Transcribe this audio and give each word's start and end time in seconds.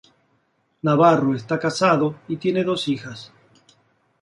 Navarro 0.81 1.35
está 1.35 1.59
casado 1.59 2.15
y 2.27 2.37
tiene 2.37 2.63
dos 2.63 2.87
hijas. 2.87 3.31